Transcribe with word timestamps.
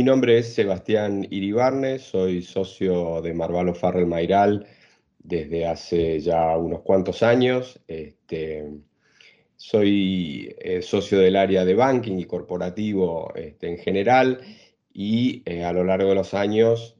Mi 0.00 0.04
nombre 0.04 0.38
es 0.38 0.54
Sebastián 0.54 1.26
Iribarne, 1.28 1.98
soy 1.98 2.40
socio 2.40 3.20
de 3.20 3.34
Marvalo 3.34 3.74
Farrell 3.74 4.06
Mairal 4.06 4.66
desde 5.18 5.66
hace 5.66 6.18
ya 6.20 6.56
unos 6.56 6.80
cuantos 6.80 7.22
años. 7.22 7.78
Este, 7.86 8.64
soy 9.56 10.56
eh, 10.58 10.80
socio 10.80 11.18
del 11.18 11.36
área 11.36 11.66
de 11.66 11.74
banking 11.74 12.16
y 12.16 12.24
corporativo 12.24 13.30
este, 13.34 13.68
en 13.68 13.76
general 13.76 14.40
y 14.90 15.42
eh, 15.44 15.64
a 15.64 15.72
lo 15.74 15.84
largo 15.84 16.08
de 16.08 16.14
los 16.14 16.32
años 16.32 16.96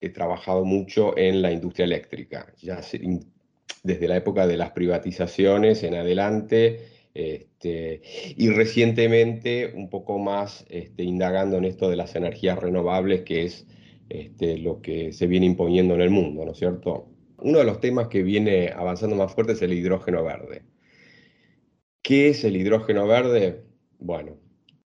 he 0.00 0.08
trabajado 0.08 0.64
mucho 0.64 1.14
en 1.18 1.42
la 1.42 1.52
industria 1.52 1.84
eléctrica, 1.84 2.54
desde 3.82 4.08
la 4.08 4.16
época 4.16 4.46
de 4.46 4.56
las 4.56 4.70
privatizaciones 4.70 5.82
en 5.82 5.94
adelante 5.94 6.99
este, 7.14 8.02
y 8.36 8.50
recientemente 8.50 9.72
un 9.74 9.90
poco 9.90 10.18
más 10.18 10.64
este, 10.68 11.02
indagando 11.02 11.56
en 11.56 11.64
esto 11.64 11.90
de 11.90 11.96
las 11.96 12.14
energías 12.14 12.58
renovables, 12.58 13.22
que 13.22 13.44
es 13.44 13.66
este, 14.08 14.58
lo 14.58 14.80
que 14.80 15.12
se 15.12 15.26
viene 15.26 15.46
imponiendo 15.46 15.94
en 15.94 16.02
el 16.02 16.10
mundo, 16.10 16.44
¿no 16.44 16.52
es 16.52 16.58
cierto? 16.58 17.08
Uno 17.38 17.58
de 17.58 17.64
los 17.64 17.80
temas 17.80 18.08
que 18.08 18.22
viene 18.22 18.70
avanzando 18.74 19.16
más 19.16 19.32
fuerte 19.32 19.52
es 19.52 19.62
el 19.62 19.72
hidrógeno 19.72 20.22
verde. 20.22 20.62
¿Qué 22.02 22.28
es 22.28 22.44
el 22.44 22.56
hidrógeno 22.56 23.06
verde? 23.06 23.64
Bueno, 23.98 24.38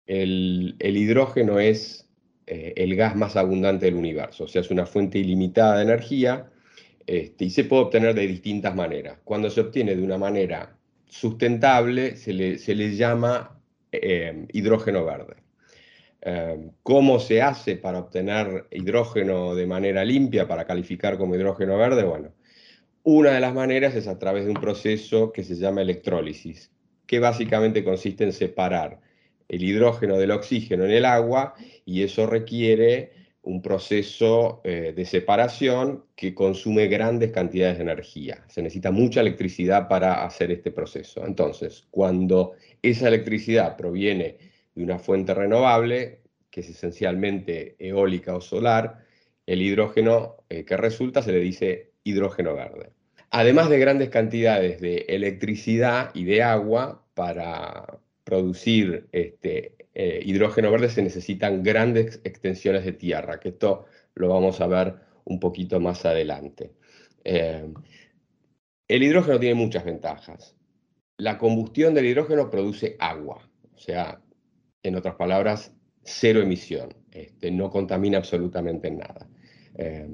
el, 0.05 0.75
hidrógeno 0.79 1.59
es 1.59 2.09
eh, 2.47 2.73
el 2.75 2.95
gas 2.95 3.15
más 3.15 3.35
abundante 3.35 3.85
del 3.85 3.95
universo, 3.95 4.45
o 4.45 4.47
sea, 4.47 4.61
es 4.61 4.71
una 4.71 4.85
fuente 4.85 5.19
ilimitada 5.19 5.77
de 5.77 5.83
energía 5.83 6.49
y 7.05 7.49
se 7.49 7.65
puede 7.65 7.83
obtener 7.83 8.15
de 8.15 8.27
distintas 8.27 8.75
maneras. 8.75 9.19
Cuando 9.23 9.49
se 9.49 9.61
obtiene 9.61 9.95
de 9.95 10.03
una 10.03 10.17
manera 10.17 10.77
sustentable 11.13 12.15
se 12.15 12.33
le, 12.33 12.95
llama 12.95 13.61
eh, 13.91 14.47
hidrógeno 14.51 15.05
verde. 15.05 15.35
Eh, 16.21 16.71
¿Cómo 16.81 17.19
se 17.19 17.41
hace 17.41 17.75
para 17.75 17.99
obtener 17.99 18.65
hidrógeno 18.71 19.53
de 19.53 19.67
manera 19.67 20.03
limpia, 20.03 20.47
para 20.47 20.65
calificar 20.65 21.19
como 21.19 21.35
hidrógeno 21.35 21.77
verde? 21.77 22.03
Bueno, 22.03 22.33
una 23.03 23.29
de 23.29 23.39
las 23.39 23.53
maneras 23.53 23.93
es 23.93 24.07
a 24.07 24.17
través 24.17 24.45
de 24.45 24.51
un 24.51 24.59
proceso 24.59 25.31
que 25.31 25.43
se 25.43 25.55
llama 25.55 25.83
electrólisis, 25.83 26.71
que 27.05 27.19
básicamente 27.19 27.83
consiste 27.83 28.23
en 28.23 28.33
separar 28.33 28.99
el 29.49 29.63
hidrógeno 29.63 30.17
del 30.17 30.31
oxígeno 30.31 30.85
en 30.85 30.91
el 30.91 31.05
agua 31.05 31.53
y 31.85 32.01
eso 32.01 32.25
requiere 32.25 33.11
un 33.43 33.61
proceso 33.61 34.61
eh, 34.63 34.93
de 34.95 35.05
separación 35.05 36.05
que 36.15 36.33
consume 36.33 36.87
grandes 36.87 37.31
cantidades 37.31 37.77
de 37.77 37.83
energía. 37.83 38.43
Se 38.47 38.61
necesita 38.61 38.89
mucha 38.91 39.21
electricidad 39.21 39.87
para 39.89 40.25
hacer 40.25 40.51
este 40.51 40.71
proceso. 40.71 41.25
Entonces, 41.25 41.85
cuando 41.91 42.53
esa 42.81 43.09
electricidad 43.09 43.75
proviene 43.75 44.37
de 44.73 44.83
una 44.83 44.97
fuente 44.97 45.33
renovable, 45.33 46.21
que 46.49 46.61
es 46.61 46.69
esencialmente 46.69 47.75
eólica 47.79 48.35
o 48.35 48.41
solar, 48.41 49.03
el 49.45 49.61
hidrógeno 49.61 50.37
eh, 50.49 50.63
que 50.63 50.77
resulta 50.77 51.21
se 51.21 51.33
le 51.33 51.39
dice 51.39 51.91
hidrógeno 52.05 52.55
verde. 52.55 52.91
Además 53.29 53.69
de 53.69 53.79
grandes 53.79 54.09
cantidades 54.09 54.79
de 54.79 55.05
electricidad 55.09 56.11
y 56.13 56.23
de 56.23 56.43
agua 56.43 57.03
para 57.13 57.99
producir 58.23 59.07
este, 59.11 59.75
eh, 59.93 60.21
hidrógeno 60.23 60.71
verde 60.71 60.89
se 60.89 61.03
necesitan 61.03 61.63
grandes 61.63 62.21
extensiones 62.23 62.85
de 62.85 62.93
tierra, 62.93 63.39
que 63.39 63.49
esto 63.49 63.85
lo 64.15 64.29
vamos 64.29 64.61
a 64.61 64.67
ver 64.67 64.95
un 65.25 65.39
poquito 65.39 65.79
más 65.79 66.05
adelante. 66.05 66.71
Eh, 67.23 67.71
el 68.87 69.03
hidrógeno 69.03 69.39
tiene 69.39 69.55
muchas 69.55 69.85
ventajas. 69.85 70.55
La 71.17 71.37
combustión 71.37 71.93
del 71.93 72.05
hidrógeno 72.05 72.49
produce 72.49 72.95
agua, 72.99 73.49
o 73.73 73.77
sea, 73.77 74.21
en 74.81 74.95
otras 74.95 75.15
palabras, 75.15 75.73
cero 76.03 76.41
emisión, 76.41 76.93
este, 77.11 77.51
no 77.51 77.69
contamina 77.69 78.17
absolutamente 78.17 78.91
nada. 78.91 79.27
Eh, 79.75 80.09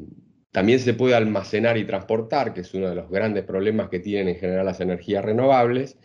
también 0.52 0.80
se 0.80 0.94
puede 0.94 1.16
almacenar 1.16 1.78
y 1.78 1.86
transportar, 1.86 2.54
que 2.54 2.62
es 2.62 2.74
uno 2.74 2.90
de 2.90 2.96
los 2.96 3.10
grandes 3.10 3.44
problemas 3.44 3.90
que 3.90 4.00
tienen 4.00 4.30
en 4.30 4.40
general 4.40 4.66
las 4.66 4.80
energías 4.80 5.24
renovables, 5.24 5.98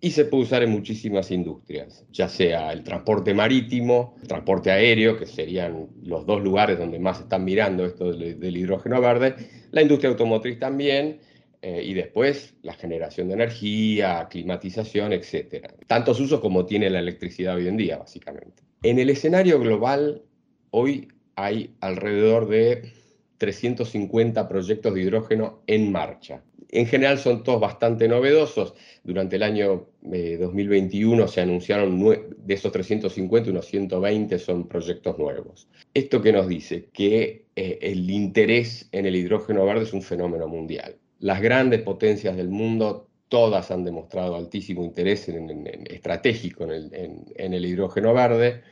y 0.00 0.10
se 0.10 0.24
puede 0.24 0.44
usar 0.44 0.62
en 0.62 0.70
muchísimas 0.70 1.30
industrias, 1.30 2.04
ya 2.10 2.28
sea 2.28 2.72
el 2.72 2.82
transporte 2.82 3.32
marítimo, 3.34 4.16
el 4.20 4.28
transporte 4.28 4.70
aéreo, 4.70 5.16
que 5.16 5.26
serían 5.26 5.88
los 6.02 6.26
dos 6.26 6.42
lugares 6.42 6.78
donde 6.78 6.98
más 6.98 7.20
están 7.20 7.44
mirando 7.44 7.86
esto 7.86 8.12
del, 8.12 8.56
hidrógeno 8.56 9.00
verde, 9.00 9.36
la 9.70 9.82
industria 9.82 10.10
automotriz 10.10 10.58
también, 10.58 11.20
eh, 11.62 11.82
y 11.82 11.94
después 11.94 12.54
la 12.62 12.74
generación 12.74 13.28
de 13.28 13.34
energía, 13.34 14.26
climatización, 14.28 15.12
etc. 15.12 15.66
Tantos 15.86 16.20
usos 16.20 16.40
como 16.40 16.66
tiene 16.66 16.90
la 16.90 16.98
electricidad 16.98 17.54
hoy 17.54 17.68
en 17.68 17.76
día, 17.76 17.96
básicamente. 17.96 18.62
En 18.82 18.98
el 18.98 19.08
escenario 19.08 19.58
global, 19.58 20.22
hoy 20.70 21.08
hay 21.36 21.74
alrededor 21.80 22.48
de 22.48 22.92
350 23.38 24.48
proyectos 24.48 24.94
de 24.94 25.02
hidrógeno 25.02 25.62
en 25.66 25.92
marcha. 25.92 26.42
En 26.70 26.86
general 26.86 27.18
son 27.18 27.44
todos 27.44 27.60
bastante 27.60 28.08
novedosos. 28.08 28.74
Durante 29.04 29.36
el 29.36 29.44
año 29.44 29.86
2021 30.02 31.24
eh, 31.24 31.28
se 31.28 31.40
anunciaron 31.40 32.00
de 32.02 32.54
esos 32.54 32.72
350, 32.72 33.50
unos 33.50 33.66
120 33.66 34.38
son 34.38 34.66
proyectos 34.66 35.16
nuevos. 35.18 35.68
¿Esto 35.92 36.20
qué 36.20 36.32
nos 36.32 36.48
dice? 36.48 36.88
Que 36.92 37.44
eh, 37.54 37.78
el 37.80 38.10
interés 38.10 38.88
en 38.90 39.06
el 39.06 39.14
hidrógeno 39.14 39.64
verde 39.64 39.84
es 39.84 39.92
un 39.92 40.02
fenómeno 40.02 40.48
mundial. 40.48 40.96
Las 41.20 41.40
grandes 41.40 41.82
potencias 41.82 42.36
del 42.36 42.48
mundo 42.48 43.08
todas 43.28 43.70
han 43.70 43.84
demostrado 43.84 44.36
altísimo 44.36 44.84
interés 44.84 45.28
en, 45.28 45.66
estratégico 45.90 46.64
en 46.64 47.54
el, 47.54 47.64
hidrógeno 47.64 48.12
verde 48.14 48.62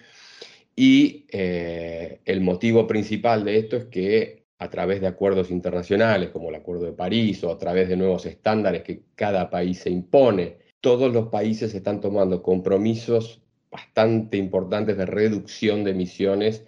y 0.77 1.27
eh, 1.31 2.21
el 2.25 2.41
motivo 2.41 2.87
principal 2.87 3.45
de 3.45 3.59
esto 3.59 3.77
es 3.77 3.85
que 3.87 4.42
a 4.63 4.71
través 4.71 5.01
de 5.01 5.09
acuerdos 5.09 5.51
internacionales 5.51 6.31
como 6.31 6.49
el 6.49 6.55
Acuerdo 6.55 6.87
de 6.87 6.93
París 6.93 7.43
o 7.43 7.51
a 7.51 7.59
través 7.59 7.89
de 7.89 7.97
nuevos 7.97 8.27
estándares 8.27 8.83
que 8.83 9.03
cada 9.17 9.51
país 9.51 9.81
se 9.81 9.91
impone, 9.91 10.59
todos 10.81 11.13
los 11.13 11.29
países 11.29 11.75
están 11.75 12.01
tomando 12.01 12.43
compromisos 12.43 13.43
bastante 13.71 14.37
importantes 14.37 14.97
de 14.97 15.07
reducción 15.07 15.83
de 15.83 15.91
emisiones 15.91 16.65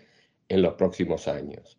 en 0.49 0.63
los 0.63 0.75
próximos 0.75 1.29
años. 1.29 1.79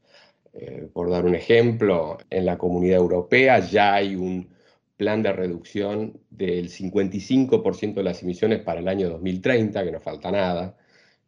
Eh, 0.53 0.87
por 0.93 1.09
dar 1.09 1.25
un 1.25 1.35
ejemplo, 1.35 2.17
en 2.29 2.45
la 2.45 2.57
comunidad 2.57 2.99
europea 2.99 3.59
ya 3.59 3.95
hay 3.95 4.15
un 4.15 4.47
plan 4.95 5.21
de 5.21 5.33
reducción 5.33 6.17
del 6.29 6.69
55% 6.69 7.95
de 7.95 8.03
las 8.03 8.23
emisiones 8.23 8.61
para 8.61 8.79
el 8.79 8.87
año 8.87 9.09
2030, 9.09 9.83
que 9.83 9.91
no 9.91 9.99
falta 9.99 10.31
nada. 10.31 10.77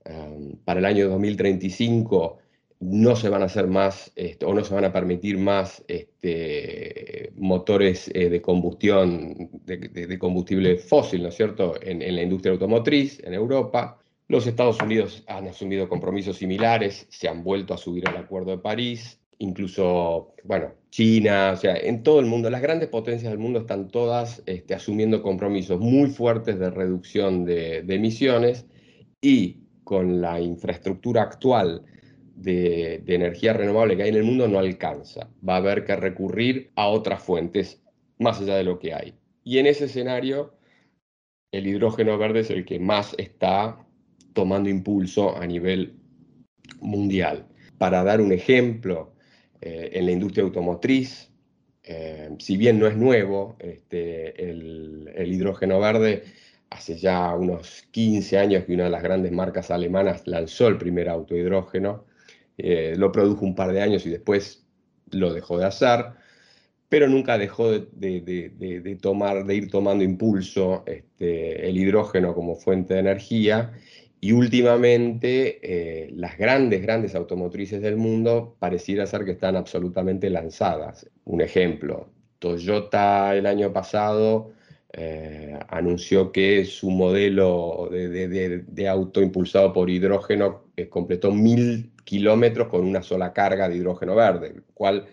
Um, 0.05 0.55
para 0.63 0.79
el 0.79 0.85
año 0.85 1.09
2035 1.09 2.37
no 2.79 3.15
se 3.15 3.29
van 3.29 3.41
a 3.41 3.45
hacer 3.45 3.67
más 3.67 4.11
este, 4.15 4.45
o 4.45 4.53
no 4.53 4.63
se 4.63 4.73
van 4.73 4.85
a 4.85 4.93
permitir 4.93 5.37
más 5.37 5.83
este, 5.87 7.31
motores 7.35 8.09
eh, 8.13 8.29
de 8.29 8.41
combustión, 8.41 9.49
de, 9.65 10.19
combustible 10.19 10.77
fósil, 10.77 11.23
¿no 11.23 11.29
es 11.29 11.35
cierto?, 11.35 11.75
en, 11.81 11.99
la 12.15 12.21
industria 12.21 12.51
automotriz 12.51 13.19
en 13.23 13.33
Europa. 13.33 13.99
Los 14.27 14.45
Estados 14.45 14.79
Unidos 14.81 15.23
han 15.27 15.47
asumido 15.47 15.89
compromisos 15.89 16.37
similares, 16.37 17.07
se 17.09 17.27
han 17.27 17.43
vuelto 17.43 17.73
a 17.73 17.77
subir 17.77 18.07
al 18.07 18.17
Acuerdo 18.17 18.51
de 18.51 18.57
París, 18.59 19.19
incluso, 19.39 20.33
bueno, 20.43 20.73
China, 20.91 21.51
o 21.53 21.57
sea, 21.57 21.77
en 21.77 22.03
todo 22.03 22.19
el 22.19 22.25
mundo, 22.25 22.49
las 22.49 22.61
grandes 22.61 22.89
potencias 22.89 23.31
del 23.31 23.39
mundo 23.39 23.59
están 23.59 23.87
todas 23.87 24.43
este, 24.45 24.75
asumiendo 24.75 25.23
compromisos 25.23 25.79
muy 25.79 26.09
fuertes 26.09 26.59
de 26.59 26.69
reducción 26.69 27.45
de 27.45 27.85
emisiones 27.87 28.65
y 29.21 29.61
con 29.83 30.21
la 30.21 30.41
infraestructura 30.41 31.21
actual 31.23 31.83
de, 32.37 33.03
energía 33.07 33.53
renovable 33.53 33.97
que 33.97 34.03
hay 34.03 34.09
en 34.09 34.15
el 34.15 34.23
mundo 34.23 34.47
no 34.47 34.59
alcanza. 34.59 35.29
Va 35.47 35.55
a 35.55 35.57
haber 35.57 35.83
que 35.83 35.95
recurrir 35.95 36.71
a 36.75 36.87
otras 36.87 37.21
fuentes 37.21 37.81
más 38.19 38.39
allá 38.39 38.55
de 38.55 38.63
lo 38.63 38.79
que 38.79 38.93
hay. 38.93 39.15
Y 39.43 39.57
en 39.59 39.65
ese 39.65 39.85
escenario, 39.85 40.53
el 41.51 41.67
hidrógeno 41.67 42.17
verde 42.17 42.41
es 42.41 42.49
el 42.49 42.65
que 42.65 42.79
más 42.79 43.15
está 43.17 43.85
tomando 44.33 44.69
impulso 44.69 45.35
a 45.35 45.45
nivel 45.47 45.99
mundial. 46.79 47.47
Para 47.77 48.03
dar 48.03 48.21
un 48.21 48.31
ejemplo, 48.31 49.13
eh, 49.61 49.91
en 49.93 50.05
la 50.05 50.11
industria 50.11 50.43
automotriz, 50.43 51.31
eh, 51.83 52.29
si 52.39 52.57
bien 52.57 52.79
no 52.79 52.87
es 52.87 52.95
nuevo, 52.95 53.55
este, 53.59 54.49
el, 54.49 55.09
el, 55.15 55.33
hidrógeno 55.33 55.79
verde, 55.79 56.23
hace 56.69 56.97
ya 56.97 57.33
unos 57.33 57.83
15 57.91 58.37
años 58.37 58.65
que 58.65 58.73
una 58.73 58.83
de 58.85 58.89
las 58.89 59.01
grandes 59.01 59.31
marcas 59.31 59.71
alemanas 59.71 60.27
lanzó 60.27 60.67
el 60.67 60.77
primer 60.77 61.09
auto 61.09 61.35
hidrógeno, 61.35 62.05
eh, 62.57 62.95
lo 62.97 63.11
produjo 63.11 63.45
un 63.45 63.55
par 63.55 63.71
de 63.71 63.81
años 63.81 64.05
y 64.05 64.09
después 64.09 64.65
lo 65.11 65.33
dejó 65.33 65.57
de 65.59 65.65
hacer, 65.65 66.05
pero 66.89 67.07
nunca 67.07 67.37
dejó 67.37 67.71
de, 67.71 68.99
tomar, 69.01 69.45
de 69.45 69.55
ir 69.55 69.69
tomando 69.69 70.03
impulso 70.03 70.83
este, 70.85 71.67
el 71.67 71.77
hidrógeno 71.77 72.33
como 72.33 72.55
fuente 72.55 72.93
de 72.93 73.01
energía. 73.01 73.73
Y 74.19 74.31
últimamente 74.31 75.59
eh, 75.61 76.09
las 76.15 76.37
grandes, 76.37 76.81
grandes 76.81 77.13
automotrices 77.13 77.81
del 77.81 77.97
mundo 77.97 78.55
pareciera 78.59 79.05
ser 79.05 79.25
que 79.25 79.31
están 79.31 79.55
absolutamente 79.55 80.29
lanzadas. 80.29 81.07
Un 81.25 81.41
ejemplo, 81.41 82.09
Toyota 82.39 83.35
el 83.35 83.45
año 83.45 83.71
pasado 83.71 84.51
eh, 84.93 85.59
anunció 85.67 86.31
que 86.31 86.65
su 86.65 86.89
modelo 86.89 87.89
de, 87.91 88.87
auto 88.89 89.21
impulsado 89.21 89.73
por 89.73 89.89
hidrógeno 89.89 90.66
completó 90.85 91.31
mil 91.31 91.91
kilómetros 92.03 92.67
con 92.67 92.85
una 92.85 93.01
sola 93.01 93.33
carga 93.33 93.67
de 93.67 93.77
hidrógeno 93.77 94.15
verde, 94.15 94.47
el 94.47 94.63
cual 94.73 95.07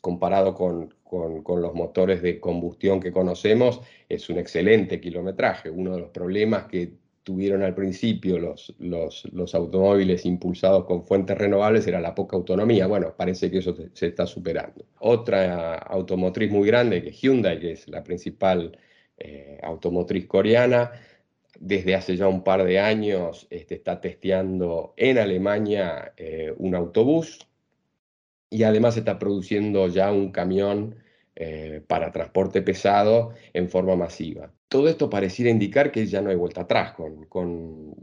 comparado 0.00 0.54
con, 0.54 0.94
los 1.12 1.74
motores 1.74 2.22
de 2.22 2.40
combustión 2.40 2.98
que 2.98 3.12
conocemos 3.12 3.82
es 4.08 4.28
un 4.30 4.38
excelente 4.38 5.00
kilometraje. 5.00 5.68
Uno 5.68 5.94
de 5.94 6.00
los 6.00 6.10
problemas 6.10 6.64
que 6.64 6.94
tuvieron 7.22 7.62
al 7.62 7.74
principio 7.74 8.38
los, 8.38 8.74
los, 8.78 9.54
automóviles 9.54 10.24
impulsados 10.24 10.86
con 10.86 11.04
fuentes 11.04 11.36
renovables 11.38 11.86
era 11.86 12.00
la 12.00 12.14
poca 12.14 12.36
autonomía. 12.36 12.86
Bueno, 12.86 13.14
parece 13.16 13.50
que 13.50 13.58
eso 13.58 13.76
se 13.92 14.06
está 14.06 14.26
superando. 14.26 14.86
Otra 15.00 15.74
automotriz 15.74 16.50
muy 16.50 16.66
grande, 16.66 17.02
que 17.02 17.10
es 17.10 17.20
Hyundai, 17.20 17.60
que 17.60 17.72
es 17.72 17.88
la 17.88 18.02
principal 18.02 18.76
eh, 19.18 19.60
automotriz 19.62 20.26
coreana, 20.26 20.90
desde 21.62 21.94
hace 21.94 22.16
ya 22.16 22.26
un 22.26 22.42
par 22.42 22.64
de 22.64 22.80
años 22.80 23.46
este, 23.48 23.76
está 23.76 24.00
testeando 24.00 24.94
en 24.96 25.16
Alemania 25.16 26.12
eh, 26.16 26.52
un 26.58 26.74
autobús 26.74 27.46
y 28.50 28.64
además 28.64 28.96
está 28.96 29.16
produciendo 29.16 29.86
ya 29.86 30.10
un 30.10 30.32
camión 30.32 30.96
eh, 31.36 31.80
para 31.86 32.10
transporte 32.10 32.62
pesado 32.62 33.30
en 33.52 33.68
forma 33.68 33.94
masiva. 33.94 34.52
Todo 34.66 34.88
esto 34.88 35.08
pareciera 35.08 35.52
indicar 35.52 35.92
que 35.92 36.04
ya 36.06 36.20
no 36.20 36.30
hay 36.30 36.36
vuelta 36.36 36.62
atrás 36.62 36.94
con, 36.94 37.26
con, 37.26 37.94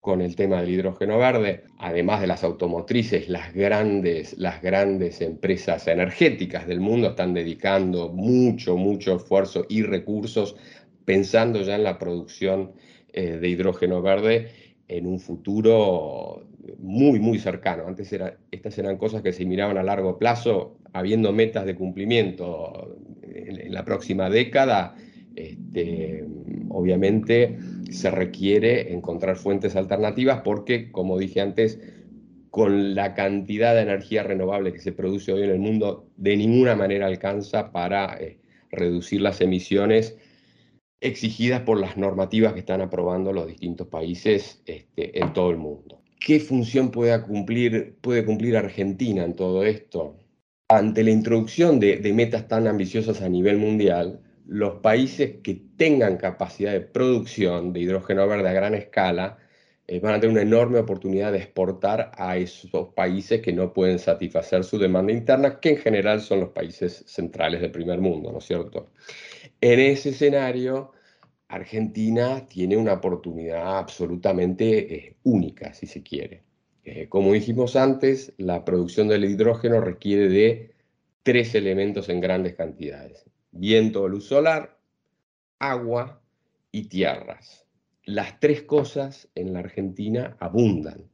con 0.00 0.22
el 0.22 0.34
tema 0.34 0.62
del 0.62 0.70
hidrógeno 0.70 1.18
verde, 1.18 1.64
además 1.78 2.22
de 2.22 2.28
las 2.28 2.42
automotrices, 2.42 3.28
las 3.28 3.52
grandes, 3.52 4.38
las 4.38 4.62
grandes 4.62 5.20
empresas 5.20 5.86
energéticas 5.86 6.66
del 6.66 6.80
mundo 6.80 7.10
están 7.10 7.34
dedicando 7.34 8.08
mucho, 8.08 8.78
mucho 8.78 9.16
esfuerzo 9.16 9.66
y 9.68 9.82
recursos 9.82 10.56
pensando 11.04 11.60
ya 11.60 11.74
en 11.74 11.84
la 11.84 11.98
producción 11.98 12.72
eh, 13.12 13.38
de 13.38 13.48
hidrógeno 13.48 14.02
verde 14.02 14.48
en 14.88 15.06
un 15.06 15.20
futuro 15.20 16.46
muy, 16.78 17.18
muy 17.18 17.38
cercano. 17.38 17.86
Antes 17.86 18.12
era, 18.12 18.36
estas 18.50 18.78
eran 18.78 18.96
cosas 18.96 19.22
que 19.22 19.32
se 19.32 19.44
miraban 19.44 19.78
a 19.78 19.82
largo 19.82 20.18
plazo, 20.18 20.78
habiendo 20.92 21.32
metas 21.32 21.66
de 21.66 21.74
cumplimiento 21.74 22.96
en, 23.22 23.72
la 23.72 23.84
próxima 23.84 24.30
década. 24.30 24.94
Este, 25.34 26.24
obviamente 26.68 27.58
se 27.90 28.10
requiere 28.10 28.92
encontrar 28.92 29.36
fuentes 29.36 29.76
alternativas 29.76 30.42
porque, 30.44 30.90
como 30.90 31.18
dije 31.18 31.40
antes, 31.40 31.80
con 32.50 32.94
la 32.94 33.14
cantidad 33.14 33.74
de 33.74 33.82
energía 33.82 34.22
renovable 34.22 34.72
que 34.72 34.78
se 34.78 34.92
produce 34.92 35.32
hoy 35.32 35.42
en 35.42 35.50
el 35.50 35.58
mundo, 35.58 36.06
de 36.16 36.36
ninguna 36.36 36.76
manera 36.76 37.06
alcanza 37.06 37.72
para 37.72 38.18
eh, 38.20 38.38
reducir 38.70 39.22
las 39.22 39.40
emisiones 39.40 40.18
exigidas 41.02 41.62
por 41.62 41.78
las 41.78 41.96
normativas 41.96 42.52
que 42.52 42.60
están 42.60 42.80
aprobando 42.80 43.32
los 43.32 43.48
distintos 43.48 43.88
países 43.88 44.62
este, 44.66 45.18
en 45.18 45.32
todo 45.32 45.50
el 45.50 45.56
mundo. 45.58 46.02
¿Qué 46.24 46.38
función 46.38 46.92
puede 46.92 47.20
cumplir, 47.22 48.56
Argentina 48.56 49.24
en 49.24 49.34
todo 49.34 49.64
esto? 49.64 50.18
Ante 50.68 51.02
la 51.02 51.10
introducción 51.10 51.80
de, 51.80 51.98
metas 52.14 52.46
tan 52.46 52.68
ambiciosas 52.68 53.20
a 53.22 53.28
nivel 53.28 53.58
mundial, 53.58 54.20
los 54.46 54.74
países 54.80 55.38
que 55.42 55.60
tengan 55.76 56.16
capacidad 56.18 56.72
de 56.72 56.80
producción 56.80 57.72
de 57.72 57.80
hidrógeno 57.80 58.26
verde 58.28 58.48
a 58.48 58.52
gran 58.52 58.74
escala 58.74 59.38
eh, 59.88 59.98
van 59.98 60.14
a 60.14 60.20
tener 60.20 60.32
una 60.32 60.42
enorme 60.42 60.78
oportunidad 60.78 61.32
de 61.32 61.38
exportar 61.38 62.12
a 62.16 62.36
esos 62.36 62.94
países 62.94 63.40
que 63.40 63.52
no 63.52 63.72
pueden 63.72 63.98
satisfacer 63.98 64.62
su 64.62 64.78
demanda 64.78 65.12
interna, 65.12 65.58
que 65.58 65.70
en 65.70 65.76
general 65.78 66.20
son 66.20 66.38
los 66.40 66.50
países 66.50 67.02
centrales 67.06 67.60
del 67.60 67.72
primer 67.72 68.00
mundo, 68.00 68.30
¿no 68.30 68.38
es 68.38 68.44
cierto? 68.44 68.90
En 69.62 69.78
ese 69.78 70.08
escenario, 70.08 70.90
Argentina 71.46 72.48
tiene 72.48 72.76
una 72.76 72.94
oportunidad 72.94 73.78
absolutamente 73.78 74.92
eh, 74.92 75.16
única, 75.22 75.72
si 75.72 75.86
se 75.86 76.02
quiere. 76.02 76.42
Eh, 76.82 77.08
como 77.08 77.32
dijimos 77.32 77.76
antes, 77.76 78.32
la 78.38 78.64
producción 78.64 79.06
del 79.06 79.24
hidrógeno 79.24 79.80
requiere 79.80 80.28
de 80.28 80.74
tres 81.22 81.54
elementos 81.54 82.08
en 82.08 82.20
grandes 82.20 82.56
cantidades. 82.56 83.24
Viento 83.52 84.08
luz 84.08 84.26
solar, 84.26 84.80
agua 85.60 86.20
y 86.72 86.88
tierras. 86.88 87.64
Las 88.04 88.40
tres 88.40 88.62
cosas 88.62 89.28
en 89.36 89.52
la 89.52 89.60
Argentina 89.60 90.36
abundan. 90.40 91.08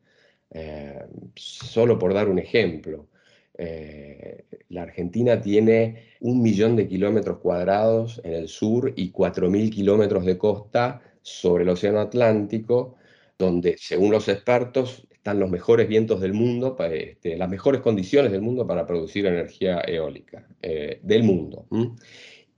Eh, 0.52 1.04
solo 1.34 1.98
por 1.98 2.14
dar 2.14 2.30
un 2.30 2.38
ejemplo, 2.38 3.08
eh, 3.58 4.44
la 4.68 4.82
Argentina 4.82 5.40
tiene 5.40 6.04
un 6.20 6.40
millón 6.40 6.76
de 6.76 6.86
kilómetros 6.86 7.38
cuadrados 7.38 8.20
en 8.24 8.34
el 8.34 8.48
sur 8.48 8.92
y 8.94 9.10
cuatro 9.10 9.50
mil 9.50 9.70
kilómetros 9.70 10.24
de 10.24 10.38
costa 10.38 11.02
sobre 11.22 11.64
el 11.64 11.68
Océano 11.68 12.00
Atlántico, 12.00 12.94
donde, 13.36 13.76
según 13.76 14.12
los 14.12 14.28
expertos, 14.28 15.06
están 15.10 15.40
los 15.40 15.50
mejores 15.50 15.88
vientos 15.88 16.20
del 16.20 16.32
mundo, 16.32 16.76
este, 16.90 17.36
las 17.36 17.50
mejores 17.50 17.80
condiciones 17.80 18.30
del 18.30 18.42
mundo 18.42 18.66
para 18.66 18.86
producir 18.86 19.26
energía 19.26 19.80
eólica 19.80 20.46
eh, 20.62 21.00
del 21.02 21.24
mundo. 21.24 21.66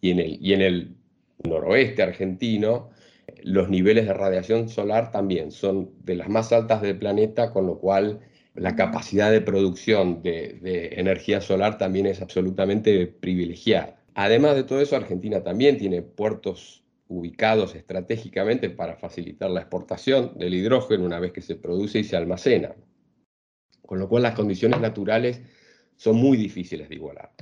Y 0.00 0.10
en 0.52 0.60
el 0.62 0.94
noroeste 1.42 2.02
argentino, 2.02 2.90
los 3.42 3.70
niveles 3.70 4.06
de 4.06 4.14
radiación 4.14 4.68
solar 4.68 5.10
también 5.10 5.50
son 5.50 5.90
de 6.04 6.16
las 6.16 6.28
más 6.28 6.52
altas 6.52 6.82
del 6.82 6.98
planeta, 6.98 7.52
con 7.52 7.66
lo 7.66 7.78
cual 7.78 8.20
la 8.60 8.76
capacidad 8.76 9.30
de 9.32 9.40
producción 9.40 10.22
de, 10.22 10.90
energía 10.92 11.40
solar 11.40 11.78
también 11.78 12.04
es 12.04 12.20
absolutamente 12.20 13.06
privilegiada. 13.06 13.96
Además 14.14 14.54
de 14.54 14.64
todo 14.64 14.82
eso, 14.82 14.96
Argentina 14.96 15.42
también 15.42 15.78
tiene 15.78 16.02
puertos 16.02 16.84
ubicados 17.08 17.74
estratégicamente 17.74 18.68
para 18.68 18.96
facilitar 18.96 19.50
la 19.50 19.60
exportación 19.60 20.36
del 20.36 20.52
hidrógeno 20.52 21.06
una 21.06 21.18
vez 21.18 21.32
que 21.32 21.40
se 21.40 21.56
produce 21.56 22.00
y 22.00 22.04
se 22.04 22.18
almacena. 22.18 22.74
Con 23.80 23.98
lo 23.98 24.10
cual 24.10 24.24
las 24.24 24.34
condiciones 24.34 24.78
naturales 24.78 25.40
son 25.96 26.16
muy 26.16 26.36
difíciles 26.36 26.90
de 26.90 26.96
igualar. 26.96 27.32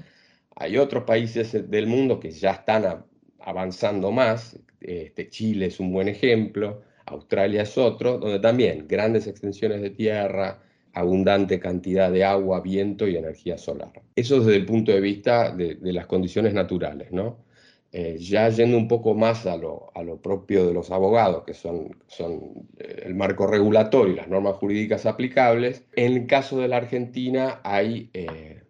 Hay 0.54 0.78
otros 0.78 1.02
países 1.02 1.68
del 1.68 1.88
mundo 1.88 2.20
que 2.20 2.30
ya 2.30 2.52
están 2.52 3.04
avanzando 3.40 4.12
más, 4.12 4.56
este, 4.80 5.28
Chile 5.30 5.66
es 5.66 5.80
un 5.80 5.92
buen 5.92 6.06
ejemplo, 6.06 6.82
Australia 7.06 7.62
es 7.62 7.76
otro, 7.76 8.18
donde 8.18 8.38
también 8.38 8.86
grandes 8.86 9.26
extensiones 9.26 9.82
de 9.82 9.90
tierra, 9.90 10.62
abundante 10.98 11.60
cantidad 11.60 12.10
de 12.10 12.24
agua, 12.24 12.60
viento 12.60 13.06
y 13.06 13.16
energía 13.16 13.56
solar. 13.56 13.92
Eso 14.16 14.40
desde 14.40 14.56
el 14.56 14.66
punto 14.66 14.92
de 14.92 15.00
vista 15.00 15.52
de, 15.52 15.78
las 15.80 16.06
condiciones 16.06 16.54
naturales, 16.54 17.12
¿no? 17.12 17.44
Eh, 17.90 18.18
ya 18.18 18.48
yendo 18.50 18.76
un 18.76 18.86
poco 18.86 19.14
más 19.14 19.46
a 19.46 19.56
lo, 19.56 19.90
a 19.94 20.02
lo, 20.02 20.20
propio 20.20 20.66
de 20.66 20.74
los 20.74 20.90
abogados, 20.90 21.44
que 21.44 21.54
son, 21.54 21.96
son 22.06 22.68
eh, 22.78 23.04
el 23.06 23.14
marco 23.14 23.46
regulatorio 23.46 24.12
y 24.12 24.16
las 24.16 24.28
normas 24.28 24.56
jurídicas 24.56 25.06
aplicables, 25.06 25.86
en 25.96 26.12
el 26.12 26.26
caso 26.26 26.58
de 26.58 26.68
la 26.68 26.76
Argentina 26.76 27.60
hay 27.64 28.10
eh, 28.12 28.62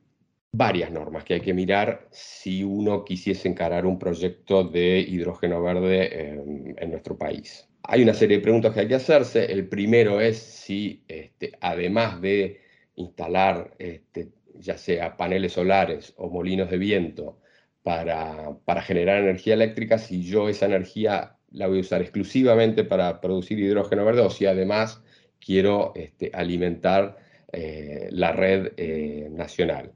varias 0.52 0.92
normas 0.92 1.24
que 1.24 1.34
hay 1.34 1.40
que 1.40 1.54
mirar 1.54 2.06
si 2.12 2.62
uno 2.62 3.04
quisiese 3.04 3.48
encarar 3.48 3.86
un 3.86 3.98
proyecto 3.98 4.62
de 4.62 5.00
hidrógeno 5.00 5.60
verde 5.62 6.76
en 6.76 6.90
nuestro 6.90 7.18
país. 7.18 7.67
Hay 7.90 8.02
una 8.02 8.12
serie 8.12 8.36
de 8.36 8.42
preguntas 8.42 8.74
que 8.74 8.80
hay 8.80 8.88
que 8.88 8.96
hacerse. 8.96 9.50
El 9.50 9.66
primero 9.66 10.20
es 10.20 10.36
si, 10.36 11.04
este, 11.08 11.52
además 11.58 12.20
de 12.20 12.60
instalar 12.96 13.74
este, 13.78 14.28
ya 14.56 14.76
sea 14.76 15.16
paneles 15.16 15.54
solares 15.54 16.12
o 16.18 16.28
molinos 16.28 16.70
de 16.70 16.76
viento 16.76 17.40
para, 17.82 18.58
para, 18.66 18.82
generar 18.82 19.22
energía 19.22 19.54
eléctrica, 19.54 19.96
si 19.96 20.22
yo 20.22 20.50
esa 20.50 20.66
energía 20.66 21.38
la 21.50 21.66
voy 21.66 21.78
a 21.78 21.80
usar 21.80 22.02
exclusivamente 22.02 22.84
para 22.84 23.22
producir 23.22 23.58
hidrógeno 23.58 24.04
verde 24.04 24.20
o 24.20 24.28
si 24.28 24.44
además 24.44 25.02
quiero 25.40 25.94
este, 25.96 26.30
alimentar 26.34 27.16
eh, 27.52 28.08
la 28.10 28.32
red 28.32 28.72
eh, 28.76 29.28
nacional. 29.30 29.92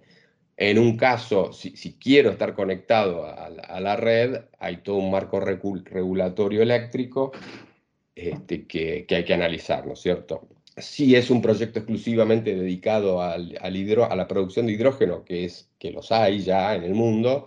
En 0.57 0.79
un 0.79 0.97
caso, 0.97 1.53
si, 1.53 1.99
quiero 1.99 2.31
estar 2.31 2.55
conectado 2.55 3.27
a, 3.27 3.49
a, 3.49 3.81
la 3.81 3.97
red, 3.97 4.45
hay 4.59 4.79
todo 4.79 4.97
un 4.97 5.11
marco 5.11 5.41
regulatorio 5.41 6.63
eléctrico 6.63 7.33
este, 8.15 8.67
que, 8.67 9.07
hay 9.09 9.25
que 9.25 9.35
analizar, 9.35 9.87
¿no 9.87 9.95
es 9.95 10.01
cierto? 10.01 10.49
Si 10.77 11.15
es 11.15 11.31
un 11.31 11.43
proyecto 11.43 11.81
exclusivamente 11.81 12.55
dedicado 12.55 13.23
al, 13.23 13.59
a 13.61 14.17
la 14.17 14.29
producción 14.29 14.67
de 14.67 14.73
hidrógeno, 14.73 15.25
que, 15.25 15.45
es, 15.45 15.71
que 15.79 15.91
los 15.91 16.13
hay 16.13 16.41
ya 16.41 16.75
en 16.75 16.85
el 16.85 16.95
mundo, 16.95 17.47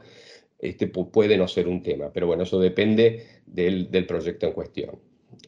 este, 0.60 0.88
puede 0.88 1.38
no 1.38 1.48
ser 1.48 1.67
un 1.67 1.81
tema, 1.81 2.12
pero 2.13 2.27
bueno, 2.27 2.43
eso 2.43 2.60
depende 2.60 3.41
del, 3.45 3.89
del 3.91 4.05
proyecto 4.05 4.48
en 4.48 4.53
cuestión. 4.53 5.00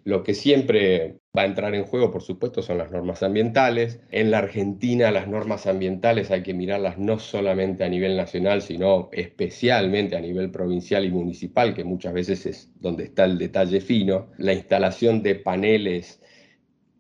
Lo 0.04 0.24
que 0.24 0.34
siempre 0.34 1.18
va 1.38 1.44
a 1.44 1.46
entrar 1.46 1.76
en 1.76 1.84
juego, 1.84 2.12
por 2.12 2.22
supuesto, 2.22 2.62
son 2.62 2.78
las 2.78 2.92
normas 2.92 3.24
ambientales. 3.24 4.00
En 4.12 4.32
la 4.32 4.40
Argentina 4.40 5.12
las 5.12 5.28
normas 5.28 5.68
ambientales 5.68 6.32
hay 6.32 6.44
que 6.44 6.54
mirarlas 6.54 6.98
no 6.98 7.20
solamente 7.20 7.84
a 7.84 7.90
nivel 7.90 8.16
nacional, 8.16 8.62
sino 8.62 9.10
especialmente 9.12 10.16
a 10.16 10.22
nivel 10.22 10.50
provincial 10.50 11.06
y 11.06 11.12
municipal, 11.12 11.74
que 11.74 11.84
muchas 11.84 12.14
veces 12.14 12.46
es 12.46 12.72
donde 12.80 13.06
está 13.06 13.26
el 13.26 13.38
detalle 13.38 13.82
fino. 13.82 14.32
La 14.38 14.54
instalación 14.54 15.22
de 15.24 15.36
paneles 15.36 16.22